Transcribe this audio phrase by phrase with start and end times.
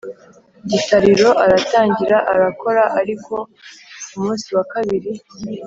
[0.69, 3.33] gitariro aratangira arakora ariko
[4.09, 5.11] ku munsi wa kabiri